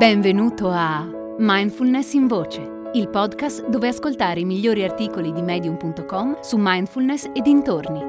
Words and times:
Benvenuto 0.00 0.70
a 0.70 1.06
Mindfulness 1.36 2.14
in 2.14 2.26
Voce, 2.26 2.90
il 2.94 3.10
podcast 3.10 3.68
dove 3.68 3.88
ascoltare 3.88 4.40
i 4.40 4.46
migliori 4.46 4.82
articoli 4.82 5.30
di 5.30 5.42
medium.com 5.42 6.40
su 6.40 6.56
mindfulness 6.58 7.28
e 7.34 7.42
dintorni. 7.42 8.00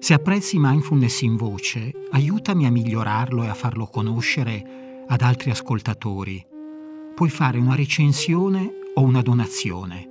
Se 0.00 0.12
apprezzi 0.12 0.58
mindfulness 0.58 1.22
in 1.22 1.36
voce, 1.36 1.94
aiutami 2.10 2.66
a 2.66 2.70
migliorarlo 2.70 3.44
e 3.44 3.48
a 3.48 3.54
farlo 3.54 3.86
conoscere 3.86 5.04
ad 5.08 5.22
altri 5.22 5.50
ascoltatori. 5.50 6.46
Puoi 7.14 7.30
fare 7.30 7.56
una 7.56 7.74
recensione 7.74 8.70
o 8.92 9.00
una 9.00 9.22
donazione. 9.22 10.10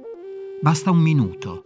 Basta 0.62 0.92
un 0.92 1.00
minuto. 1.00 1.64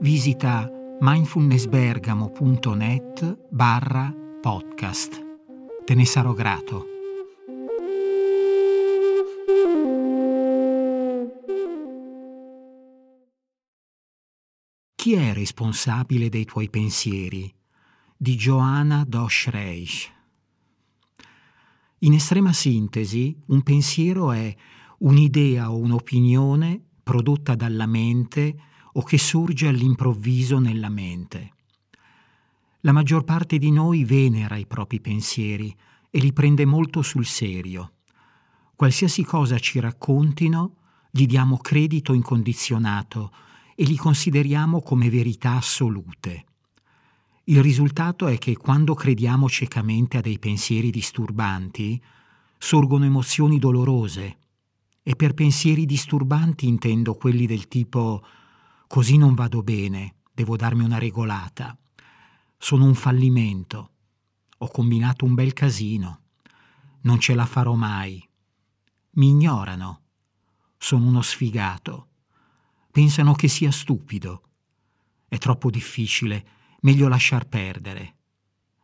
Visita 0.00 0.66
mindfulnessbergamo.net 0.98 3.48
barra 3.50 4.10
podcast. 4.40 5.22
Te 5.84 5.94
ne 5.94 6.06
sarò 6.06 6.32
grato. 6.32 6.86
Chi 14.94 15.12
è 15.12 15.34
responsabile 15.34 16.30
dei 16.30 16.46
tuoi 16.46 16.70
pensieri? 16.70 17.54
Di 18.16 18.36
Johanna 18.36 19.04
Dosch 19.06 19.48
Reich. 19.50 20.10
In 21.98 22.14
estrema 22.14 22.54
sintesi, 22.54 23.38
un 23.48 23.62
pensiero 23.62 24.32
è 24.32 24.56
un'idea 25.00 25.70
o 25.70 25.76
un'opinione 25.76 26.84
prodotta 27.04 27.54
dalla 27.54 27.86
mente 27.86 28.56
o 28.94 29.02
che 29.02 29.18
sorge 29.18 29.68
all'improvviso 29.68 30.58
nella 30.58 30.88
mente. 30.88 31.52
La 32.80 32.92
maggior 32.92 33.22
parte 33.22 33.58
di 33.58 33.70
noi 33.70 34.04
venera 34.04 34.56
i 34.56 34.66
propri 34.66 35.00
pensieri 35.00 35.74
e 36.10 36.18
li 36.18 36.32
prende 36.32 36.64
molto 36.64 37.02
sul 37.02 37.26
serio. 37.26 37.92
Qualsiasi 38.74 39.22
cosa 39.22 39.58
ci 39.58 39.78
raccontino, 39.78 40.76
gli 41.10 41.26
diamo 41.26 41.58
credito 41.58 42.12
incondizionato 42.12 43.32
e 43.76 43.84
li 43.84 43.96
consideriamo 43.96 44.82
come 44.82 45.08
verità 45.10 45.52
assolute. 45.52 46.44
Il 47.44 47.62
risultato 47.62 48.26
è 48.26 48.38
che 48.38 48.56
quando 48.56 48.94
crediamo 48.94 49.48
ciecamente 49.48 50.16
a 50.16 50.20
dei 50.20 50.38
pensieri 50.38 50.90
disturbanti, 50.90 52.02
sorgono 52.58 53.04
emozioni 53.04 53.58
dolorose. 53.58 54.38
E 55.04 55.14
per 55.14 55.34
pensieri 55.34 55.86
disturbanti 55.86 56.66
intendo 56.66 57.14
quelli 57.14 57.46
del 57.46 57.68
tipo 57.68 58.24
così 58.88 59.16
non 59.16 59.34
vado 59.34 59.62
bene, 59.62 60.16
devo 60.32 60.56
darmi 60.56 60.82
una 60.82 60.98
regolata, 60.98 61.78
sono 62.58 62.86
un 62.86 62.94
fallimento, 62.94 63.90
ho 64.58 64.68
combinato 64.68 65.24
un 65.24 65.34
bel 65.34 65.52
casino, 65.52 66.22
non 67.02 67.20
ce 67.20 67.34
la 67.34 67.46
farò 67.46 67.74
mai, 67.74 68.26
mi 69.12 69.28
ignorano, 69.28 70.00
sono 70.76 71.06
uno 71.06 71.22
sfigato 71.22 72.08
Pensano 72.94 73.34
che 73.34 73.48
sia 73.48 73.72
stupido. 73.72 74.50
È 75.26 75.36
troppo 75.38 75.68
difficile, 75.68 76.46
meglio 76.82 77.08
lasciar 77.08 77.48
perdere. 77.48 78.18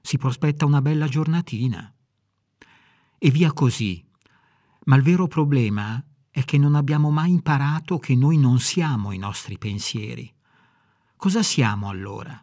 Si 0.03 0.19
prospetta 0.19 0.65
una 0.65 0.83
bella 0.83 1.07
giornatina. 1.07 1.95
E 3.17 3.31
via 3.31 3.53
così. 3.53 4.05
Ma 4.87 4.97
il 4.97 5.03
vero 5.03 5.29
problema 5.29 6.05
è 6.31 6.45
che 6.45 6.59
non 6.59 6.75
abbiamo 6.75 7.11
mai 7.11 7.31
imparato 7.31 7.99
che 7.99 8.15
noi 8.15 8.39
non 8.39 8.61
siamo 8.61 9.13
i 9.13 9.19
nostri 9.19 9.59
pensieri. 9.59 10.33
Cosa 11.17 11.43
siamo 11.43 11.89
allora? 11.89 12.43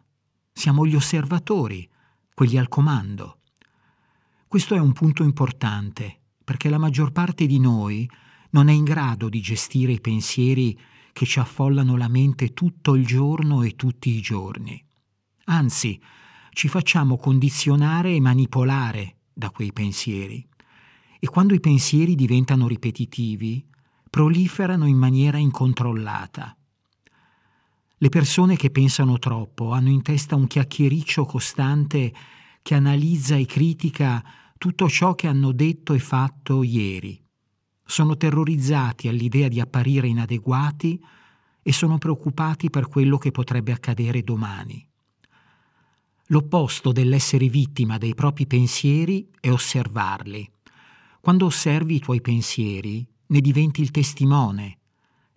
Siamo 0.52 0.86
gli 0.86 0.94
osservatori, 0.94 1.88
quelli 2.34 2.58
al 2.58 2.68
comando. 2.68 3.40
Questo 4.46 4.74
è 4.74 4.78
un 4.78 4.92
punto 4.92 5.22
importante, 5.22 6.20
perché 6.44 6.68
la 6.68 6.78
maggior 6.78 7.12
parte 7.12 7.46
di 7.46 7.58
noi 7.58 8.08
non 8.50 8.68
è 8.68 8.72
in 8.72 8.84
grado 8.84 9.28
di 9.28 9.40
gestire 9.40 9.92
i 9.92 10.00
pensieri 10.00 10.78
che 11.12 11.26
ci 11.26 11.38
affollano 11.38 11.96
la 11.96 12.08
mente 12.08 12.54
tutto 12.54 12.94
il 12.94 13.04
giorno 13.04 13.62
e 13.62 13.74
tutti 13.74 14.10
i 14.10 14.20
giorni. 14.20 14.82
Anzi, 15.46 16.00
ci 16.52 16.68
facciamo 16.68 17.16
condizionare 17.16 18.14
e 18.14 18.20
manipolare 18.20 19.16
da 19.32 19.50
quei 19.50 19.72
pensieri. 19.72 20.46
E 21.20 21.26
quando 21.28 21.54
i 21.54 21.60
pensieri 21.60 22.14
diventano 22.14 22.68
ripetitivi, 22.68 23.67
proliferano 24.08 24.86
in 24.86 24.96
maniera 24.96 25.38
incontrollata. 25.38 26.56
Le 27.96 28.08
persone 28.08 28.56
che 28.56 28.70
pensano 28.70 29.18
troppo 29.18 29.72
hanno 29.72 29.88
in 29.88 30.02
testa 30.02 30.36
un 30.36 30.46
chiacchiericcio 30.46 31.24
costante 31.24 32.12
che 32.62 32.74
analizza 32.74 33.36
e 33.36 33.46
critica 33.46 34.24
tutto 34.56 34.88
ciò 34.88 35.14
che 35.14 35.26
hanno 35.26 35.52
detto 35.52 35.94
e 35.94 35.98
fatto 35.98 36.62
ieri 36.62 37.20
sono 37.90 38.18
terrorizzati 38.18 39.08
all'idea 39.08 39.48
di 39.48 39.60
apparire 39.60 40.08
inadeguati 40.08 41.02
e 41.62 41.72
sono 41.72 41.96
preoccupati 41.96 42.68
per 42.68 42.86
quello 42.86 43.16
che 43.16 43.30
potrebbe 43.30 43.72
accadere 43.72 44.22
domani. 44.22 44.86
L'opposto 46.26 46.92
dell'essere 46.92 47.48
vittima 47.48 47.96
dei 47.96 48.14
propri 48.14 48.46
pensieri 48.46 49.30
è 49.40 49.50
osservarli. 49.50 50.50
Quando 51.18 51.46
osservi 51.46 51.94
i 51.94 51.98
tuoi 51.98 52.20
pensieri, 52.20 53.06
ne 53.28 53.40
diventi 53.40 53.80
il 53.80 53.90
testimone, 53.90 54.78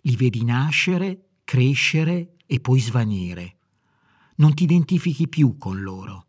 li 0.02 0.16
vedi 0.16 0.44
nascere, 0.44 1.28
crescere 1.44 2.36
e 2.46 2.60
poi 2.60 2.80
svanire. 2.80 3.56
Non 4.36 4.54
ti 4.54 4.64
identifichi 4.64 5.28
più 5.28 5.56
con 5.58 5.80
loro. 5.80 6.26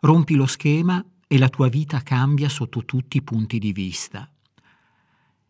Rompi 0.00 0.34
lo 0.34 0.46
schema 0.46 1.04
e 1.26 1.38
la 1.38 1.48
tua 1.48 1.68
vita 1.68 2.02
cambia 2.02 2.48
sotto 2.48 2.84
tutti 2.84 3.16
i 3.16 3.22
punti 3.22 3.58
di 3.58 3.72
vista. 3.72 4.30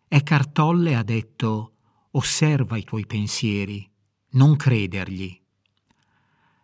Eckhart 0.08 0.52
Tolle 0.52 0.94
ha 0.94 1.02
detto 1.02 1.72
osserva 2.12 2.76
i 2.76 2.84
tuoi 2.84 3.06
pensieri, 3.06 3.88
non 4.30 4.56
credergli. 4.56 5.38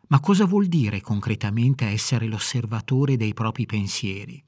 Ma 0.08 0.20
cosa 0.20 0.44
vuol 0.44 0.66
dire 0.66 1.00
concretamente 1.00 1.86
essere 1.86 2.26
l'osservatore 2.26 3.16
dei 3.16 3.34
propri 3.34 3.66
pensieri? 3.66 4.42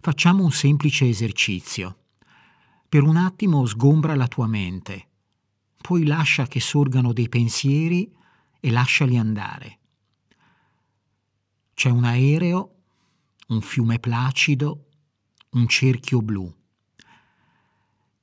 Facciamo 0.00 0.44
un 0.44 0.52
semplice 0.52 1.08
esercizio. 1.08 1.98
Per 2.88 3.02
un 3.02 3.16
attimo 3.16 3.66
sgombra 3.66 4.14
la 4.14 4.28
tua 4.28 4.46
mente, 4.46 5.08
poi 5.76 6.06
lascia 6.06 6.46
che 6.46 6.58
sorgano 6.58 7.12
dei 7.12 7.28
pensieri 7.28 8.10
e 8.58 8.70
lasciali 8.70 9.18
andare. 9.18 9.78
C'è 11.74 11.90
un 11.90 12.04
aereo, 12.04 12.76
un 13.48 13.60
fiume 13.60 13.98
placido, 13.98 14.86
un 15.50 15.68
cerchio 15.68 16.22
blu. 16.22 16.50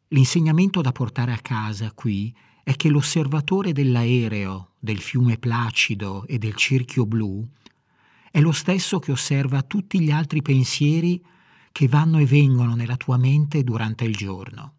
L'insegnamento 0.07 0.81
da 0.81 0.91
portare 0.91 1.31
a 1.31 1.39
casa 1.39 1.91
qui 1.91 2.35
è 2.63 2.75
che 2.75 2.89
l'osservatore 2.89 3.71
dell'aereo, 3.71 4.71
del 4.79 4.99
fiume 4.99 5.37
placido 5.37 6.25
e 6.25 6.39
del 6.39 6.55
cerchio 6.55 7.05
blu 7.05 7.47
è 8.31 8.41
lo 8.41 8.51
stesso 8.51 8.97
che 8.97 9.11
osserva 9.11 9.61
tutti 9.61 10.01
gli 10.01 10.09
altri 10.09 10.41
pensieri 10.41 11.23
che 11.75 11.89
vanno 11.89 12.19
e 12.19 12.25
vengono 12.25 12.73
nella 12.73 12.95
tua 12.95 13.17
mente 13.17 13.61
durante 13.61 14.05
il 14.05 14.15
giorno. 14.15 14.75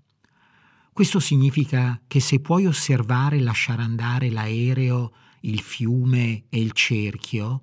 Questo 0.94 1.20
significa 1.20 2.00
che 2.06 2.20
se 2.20 2.40
puoi 2.40 2.64
osservare 2.64 3.36
e 3.36 3.42
lasciare 3.42 3.82
andare 3.82 4.30
l'aereo, 4.30 5.12
il 5.40 5.60
fiume 5.60 6.44
e 6.48 6.58
il 6.58 6.72
cerchio, 6.72 7.60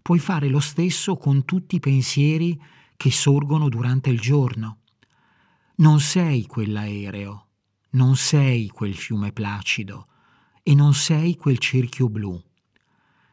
puoi 0.00 0.18
fare 0.18 0.48
lo 0.48 0.60
stesso 0.60 1.18
con 1.18 1.44
tutti 1.44 1.76
i 1.76 1.78
pensieri 1.78 2.58
che 2.96 3.10
sorgono 3.10 3.68
durante 3.68 4.08
il 4.08 4.18
giorno. 4.18 4.78
Non 5.74 6.00
sei 6.00 6.46
quell'aereo, 6.46 7.48
non 7.90 8.16
sei 8.16 8.68
quel 8.68 8.94
fiume 8.94 9.30
placido 9.32 10.06
e 10.62 10.74
non 10.74 10.94
sei 10.94 11.36
quel 11.36 11.58
cerchio 11.58 12.08
blu, 12.08 12.42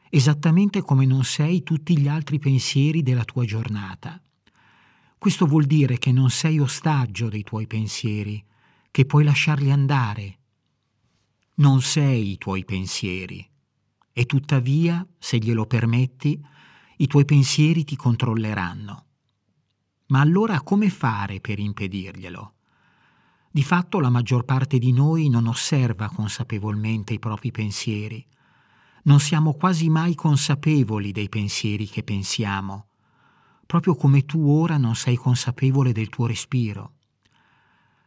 esattamente 0.09 0.81
come 0.81 1.05
non 1.05 1.23
sei 1.23 1.63
tutti 1.63 1.97
gli 1.97 2.09
altri 2.09 2.37
pensieri 2.37 3.01
della 3.01 3.23
tua 3.23 3.45
giornata. 3.45 4.21
Questo 5.17 5.45
vuol 5.47 5.65
dire 5.65 5.97
che 5.97 6.11
non 6.11 6.29
sei 6.29 6.59
ostaggio 6.59 7.27
dei 7.27 7.43
tuoi 7.43 7.65
pensieri, 7.65 8.43
che 8.91 9.05
puoi 9.05 9.23
lasciarli 9.23 9.71
andare. 9.71 10.39
Non 11.55 11.81
sei 11.81 12.33
i 12.33 12.37
tuoi 12.37 12.63
pensieri 12.65 13.47
e 14.13 14.25
tuttavia, 14.25 15.05
se 15.17 15.37
glielo 15.37 15.65
permetti, 15.65 16.43
i 16.97 17.07
tuoi 17.07 17.25
pensieri 17.25 17.83
ti 17.83 17.95
controlleranno. 17.95 19.05
Ma 20.07 20.21
allora 20.21 20.61
come 20.61 20.89
fare 20.89 21.39
per 21.39 21.59
impedirglielo? 21.59 22.53
Di 23.51 23.63
fatto 23.63 23.99
la 23.99 24.09
maggior 24.09 24.43
parte 24.45 24.77
di 24.77 24.91
noi 24.91 25.29
non 25.29 25.47
osserva 25.47 26.09
consapevolmente 26.09 27.13
i 27.13 27.19
propri 27.19 27.51
pensieri. 27.51 28.25
Non 29.03 29.19
siamo 29.19 29.53
quasi 29.53 29.89
mai 29.89 30.15
consapevoli 30.15 31.11
dei 31.11 31.29
pensieri 31.29 31.87
che 31.87 32.03
pensiamo, 32.03 32.87
proprio 33.67 33.95
come 33.95 34.25
tu 34.25 34.49
ora 34.49 34.77
non 34.77 34.95
sei 34.95 35.15
consapevole 35.15 35.91
del 35.91 36.09
tuo 36.09 36.25
respiro. 36.25 36.93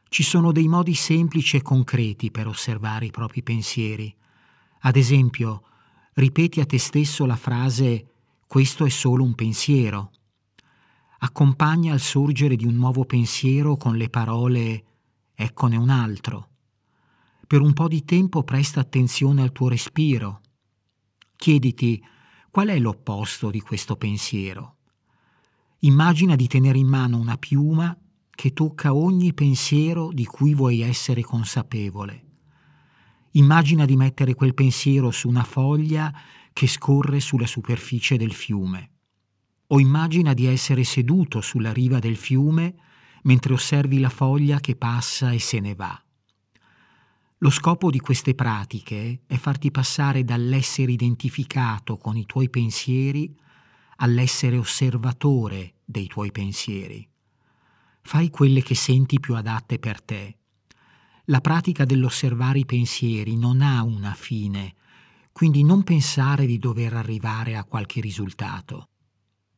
Ci 0.08 0.24
sono 0.24 0.50
dei 0.50 0.66
modi 0.66 0.94
semplici 0.94 1.56
e 1.56 1.62
concreti 1.62 2.32
per 2.32 2.48
osservare 2.48 3.06
i 3.06 3.10
propri 3.12 3.44
pensieri, 3.44 4.12
Ad 4.82 4.96
esempio, 4.96 5.62
ripeti 6.14 6.58
a 6.58 6.64
te 6.64 6.78
stesso 6.78 7.26
la 7.26 7.36
frase 7.36 8.06
questo 8.46 8.86
è 8.86 8.88
solo 8.88 9.22
un 9.22 9.34
pensiero. 9.34 10.10
Accompagna 11.18 11.92
il 11.92 12.00
sorgere 12.00 12.56
di 12.56 12.64
un 12.64 12.74
nuovo 12.76 13.04
pensiero 13.04 13.76
con 13.76 13.96
le 13.96 14.08
parole 14.08 14.84
eccone 15.34 15.76
un 15.76 15.90
altro. 15.90 16.48
Per 17.46 17.60
un 17.60 17.74
po' 17.74 17.88
di 17.88 18.04
tempo 18.04 18.42
presta 18.42 18.80
attenzione 18.80 19.42
al 19.42 19.52
tuo 19.52 19.68
respiro. 19.68 20.40
Chiediti 21.36 22.02
qual 22.50 22.68
è 22.68 22.78
l'opposto 22.78 23.50
di 23.50 23.60
questo 23.60 23.96
pensiero. 23.96 24.78
Immagina 25.82 26.36
di 26.36 26.46
tenere 26.46 26.76
in 26.76 26.88
mano 26.88 27.16
una 27.16 27.38
piuma 27.38 27.96
che 28.30 28.52
tocca 28.52 28.94
ogni 28.94 29.32
pensiero 29.32 30.10
di 30.12 30.26
cui 30.26 30.52
vuoi 30.52 30.82
essere 30.82 31.22
consapevole. 31.22 32.24
Immagina 33.32 33.86
di 33.86 33.96
mettere 33.96 34.34
quel 34.34 34.52
pensiero 34.52 35.10
su 35.10 35.26
una 35.26 35.42
foglia 35.42 36.12
che 36.52 36.66
scorre 36.66 37.18
sulla 37.20 37.46
superficie 37.46 38.18
del 38.18 38.34
fiume. 38.34 38.90
O 39.68 39.80
immagina 39.80 40.34
di 40.34 40.44
essere 40.44 40.84
seduto 40.84 41.40
sulla 41.40 41.72
riva 41.72 41.98
del 41.98 42.16
fiume 42.16 42.74
mentre 43.22 43.54
osservi 43.54 44.00
la 44.00 44.10
foglia 44.10 44.60
che 44.60 44.76
passa 44.76 45.30
e 45.30 45.38
se 45.38 45.60
ne 45.60 45.74
va. 45.74 45.98
Lo 47.38 47.50
scopo 47.50 47.90
di 47.90 48.00
queste 48.00 48.34
pratiche 48.34 49.22
è 49.26 49.36
farti 49.36 49.70
passare 49.70 50.24
dall'essere 50.24 50.92
identificato 50.92 51.96
con 51.96 52.18
i 52.18 52.26
tuoi 52.26 52.50
pensieri 52.50 53.34
all'essere 54.02 54.58
osservatore 54.58 55.76
dei 55.84 56.06
tuoi 56.06 56.30
pensieri. 56.30 57.08
Fai 58.02 58.28
quelle 58.28 58.62
che 58.62 58.74
senti 58.74 59.18
più 59.18 59.34
adatte 59.34 59.78
per 59.78 60.02
te 60.02 60.34
la 61.30 61.40
pratica 61.40 61.84
dell'osservare 61.84 62.58
i 62.58 62.66
pensieri 62.66 63.36
non 63.36 63.62
ha 63.62 63.84
una 63.84 64.14
fine, 64.14 64.74
quindi 65.30 65.62
non 65.62 65.84
pensare 65.84 66.44
di 66.44 66.58
dover 66.58 66.94
arrivare 66.94 67.56
a 67.56 67.62
qualche 67.62 68.00
risultato. 68.00 68.88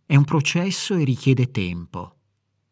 È 0.04 0.14
un 0.14 0.24
processo 0.24 0.94
e 0.96 1.04
richiede 1.04 1.50
tempo. 1.50 2.16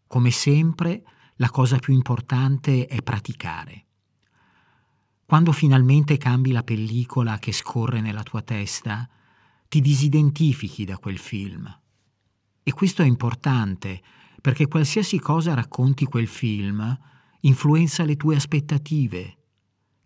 Come 0.07 0.31
sempre, 0.31 1.03
la 1.37 1.49
cosa 1.49 1.79
più 1.79 1.95
importante 1.95 2.87
è 2.87 3.01
praticare. 3.01 3.87
Quando 5.25 5.53
finalmente 5.53 6.19
cambi 6.19 6.53
la 6.53 6.63
pellicola 6.63 7.39
che 7.39 7.53
scorre 7.53 8.03
nella 8.03 8.23
tua 8.23 8.43
testa, 8.43 9.09
ti 9.71 9.81
disidentifichi 9.81 10.85
da 10.85 10.99
quel 10.99 11.17
film. 11.17 11.65
E 12.65 12.73
questo 12.73 13.03
è 13.03 13.07
importante 13.07 14.03
perché 14.41 14.67
qualsiasi 14.67 15.21
cosa 15.21 15.55
racconti 15.55 16.07
quel 16.07 16.27
film, 16.27 16.99
influenza 17.43 18.03
le 18.03 18.17
tue 18.17 18.35
aspettative, 18.35 19.39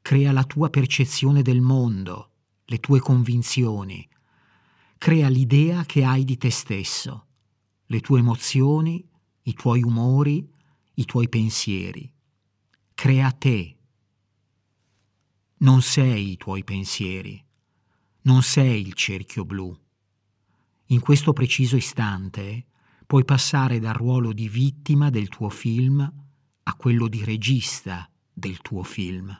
crea 0.02 0.32
la 0.32 0.44
tua 0.44 0.68
percezione 0.68 1.40
del 1.40 1.62
mondo, 1.62 2.32
le 2.66 2.78
tue 2.78 3.00
convinzioni, 3.00 4.06
crea 4.98 5.30
l'idea 5.30 5.84
che 5.86 6.04
hai 6.04 6.24
di 6.24 6.36
te 6.36 6.50
stesso, 6.50 7.26
le 7.86 8.00
tue 8.00 8.18
emozioni, 8.18 9.02
i 9.44 9.54
tuoi 9.54 9.82
umori, 9.82 10.46
i 10.96 11.04
tuoi 11.06 11.30
pensieri. 11.30 12.12
Crea 12.92 13.32
te. 13.32 13.78
Non 15.56 15.80
sei 15.80 16.32
i 16.32 16.36
tuoi 16.36 16.64
pensieri, 16.64 17.42
non 18.24 18.42
sei 18.42 18.80
il 18.80 18.94
cerchio 18.94 19.44
blu. 19.44 19.72
In 20.88 21.00
questo 21.00 21.32
preciso 21.32 21.76
istante 21.76 22.66
puoi 23.06 23.24
passare 23.24 23.78
dal 23.78 23.94
ruolo 23.94 24.32
di 24.32 24.48
vittima 24.48 25.10
del 25.10 25.28
tuo 25.28 25.48
film 25.48 26.12
a 26.62 26.74
quello 26.74 27.06
di 27.08 27.24
regista 27.24 28.08
del 28.32 28.60
tuo 28.60 28.82
film. 28.82 29.36